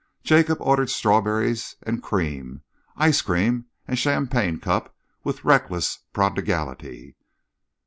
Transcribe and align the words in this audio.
Jacob 0.23 0.57
ordered 0.61 0.89
strawberries 0.89 1.75
and 1.83 2.01
cream, 2.01 2.63
ice 2.97 3.21
cream 3.21 3.67
and 3.87 3.99
champagne 3.99 4.57
cup 4.59 4.95
with 5.23 5.45
reckless 5.45 5.99
prodigality. 6.11 7.15